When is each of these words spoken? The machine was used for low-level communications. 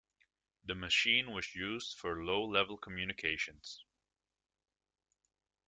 The 0.65 0.73
machine 0.73 1.29
was 1.29 1.53
used 1.53 1.95
for 1.99 2.23
low-level 2.25 2.79
communications. 2.79 3.85